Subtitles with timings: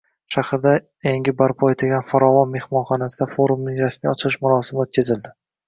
[0.35, 0.71] Shaharda
[1.07, 5.37] yangi barpo etilgan “Farovon” mehmonxonasida forumning rasmiy ochilishi marosimi oʻtkazildi.